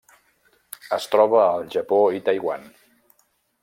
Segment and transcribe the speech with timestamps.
[0.97, 2.69] Es troba al Japó i Taiwan.